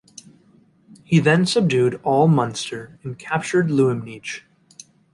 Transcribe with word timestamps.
He 1.03 1.19
then 1.19 1.45
subdued 1.45 2.01
all 2.03 2.27
Munster 2.27 2.97
and 3.03 3.19
captured 3.19 3.67
Luimneach. 3.69 4.41